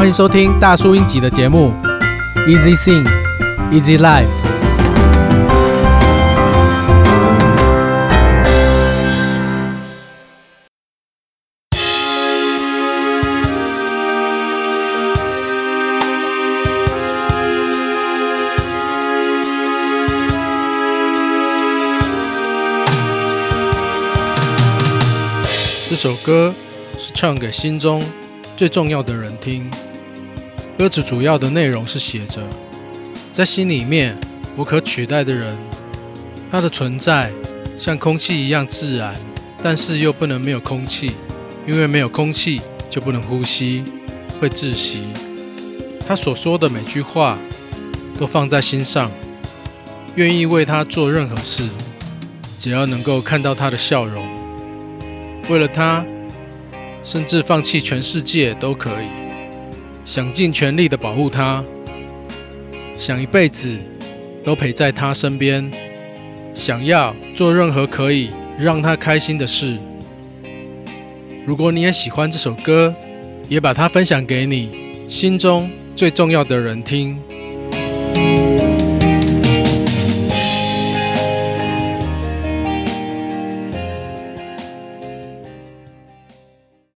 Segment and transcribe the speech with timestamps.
[0.00, 1.74] 欢迎收听大叔英集的节目
[2.46, 3.06] ，Easy Sing,
[3.70, 4.26] Easy Life。
[25.90, 26.54] 这首歌
[26.98, 28.02] 是唱给心中
[28.56, 29.70] 最重要的人听。
[30.80, 32.42] 歌词主要的内容是写着，
[33.34, 34.16] 在心里面
[34.56, 35.54] 无可取代的人，
[36.50, 37.30] 他的存在
[37.78, 39.14] 像空气一样自然，
[39.62, 41.12] 但是又不能没有空气，
[41.66, 43.84] 因为没有空气就不能呼吸，
[44.40, 45.08] 会窒息。
[46.08, 47.38] 他所说的每句话
[48.18, 49.10] 都放在心上，
[50.14, 51.68] 愿意为他做任何事，
[52.58, 54.26] 只要能够看到他的笑容，
[55.50, 56.02] 为了他，
[57.04, 59.19] 甚至放弃全世界都可以。
[60.10, 61.62] 想尽全力的保护他，
[62.94, 63.78] 想一辈子
[64.42, 65.70] 都陪在他身边，
[66.52, 69.78] 想要做任何可以让他开心的事。
[71.46, 72.92] 如果你也喜欢这首歌，
[73.48, 77.16] 也把它分享给你心中最重要的人听。